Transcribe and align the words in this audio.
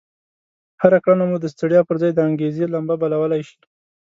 هره 0.81 0.99
کړنه 1.03 1.23
مو 1.29 1.37
د 1.41 1.45
ستړيا 1.53 1.81
پر 1.87 1.95
ځای 2.01 2.11
د 2.13 2.19
انګېزې 2.27 2.65
لمبه 2.73 2.95
بلولای 3.01 3.41
شي. 3.47 3.57